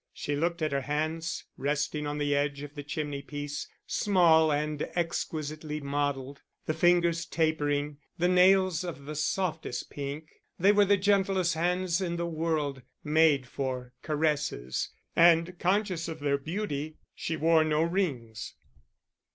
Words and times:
She 0.15 0.35
looked 0.35 0.63
at 0.63 0.71
her 0.71 0.81
hands, 0.81 1.45
resting 1.57 2.07
on 2.07 2.17
the 2.17 2.33
edge 2.35 2.63
of 2.63 2.73
the 2.73 2.81
chimney 2.81 3.21
piece, 3.21 3.67
small 3.85 4.51
and 4.51 4.81
exquisitely 4.95 5.79
modelled, 5.79 6.41
the 6.65 6.73
fingers 6.73 7.23
tapering, 7.23 7.99
the 8.17 8.27
nails 8.27 8.83
of 8.83 9.05
the 9.05 9.13
softest 9.13 9.91
pink. 9.91 10.27
They 10.57 10.71
were 10.71 10.85
the 10.85 10.97
gentlest 10.97 11.53
hands 11.53 12.01
in 12.01 12.15
the 12.15 12.25
world, 12.25 12.81
made 13.03 13.45
for 13.47 13.93
caresses; 14.01 14.89
and, 15.15 15.59
conscious 15.59 16.07
of 16.07 16.19
their 16.19 16.39
beauty, 16.39 16.97
she 17.13 17.37
wore 17.37 17.63
no 17.63 17.83
rings. 17.83 18.55